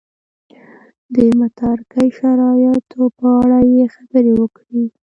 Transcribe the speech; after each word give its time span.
د 1.13 1.15
متارکې 1.39 2.05
د 2.11 2.13
شرایطو 2.17 3.03
په 3.17 3.27
اړه 3.41 3.59
یې 3.73 3.85
خبرې 3.95 4.33
وکړې. 4.39 4.83